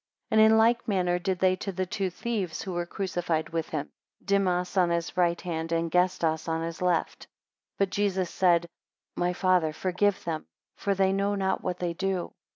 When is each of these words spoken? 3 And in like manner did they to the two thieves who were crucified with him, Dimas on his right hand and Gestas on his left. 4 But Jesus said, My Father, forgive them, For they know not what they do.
3 0.31 0.35
And 0.39 0.51
in 0.51 0.57
like 0.57 0.87
manner 0.87 1.19
did 1.19 1.37
they 1.37 1.55
to 1.57 1.71
the 1.71 1.85
two 1.85 2.09
thieves 2.09 2.63
who 2.63 2.73
were 2.73 2.87
crucified 2.87 3.49
with 3.49 3.69
him, 3.69 3.91
Dimas 4.25 4.75
on 4.75 4.89
his 4.89 5.15
right 5.15 5.39
hand 5.39 5.71
and 5.71 5.91
Gestas 5.91 6.47
on 6.47 6.63
his 6.63 6.81
left. 6.81 7.25
4 7.25 7.31
But 7.77 7.91
Jesus 7.91 8.31
said, 8.31 8.65
My 9.15 9.31
Father, 9.33 9.71
forgive 9.71 10.23
them, 10.23 10.47
For 10.75 10.95
they 10.95 11.13
know 11.13 11.35
not 11.35 11.61
what 11.61 11.77
they 11.77 11.93
do. 11.93 12.33